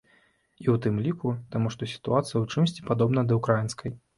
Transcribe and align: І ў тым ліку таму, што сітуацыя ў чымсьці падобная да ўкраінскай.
І 0.63 0.63
ў 0.73 0.75
тым 0.85 0.95
ліку 1.09 1.33
таму, 1.55 1.73
што 1.77 1.91
сітуацыя 1.93 2.37
ў 2.41 2.45
чымсьці 2.55 2.89
падобная 2.89 3.29
да 3.35 3.41
ўкраінскай. 3.43 3.97